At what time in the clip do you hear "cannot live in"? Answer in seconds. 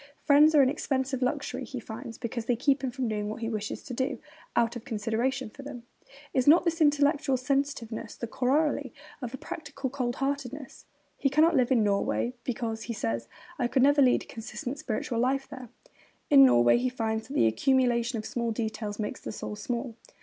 11.29-11.83